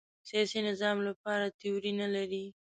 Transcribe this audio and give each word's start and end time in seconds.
سیاسي 0.27 0.59
نظام 0.69 0.97
لپاره 1.07 1.45
تیوري 1.59 1.91
نه 2.01 2.07
لري 2.15 2.45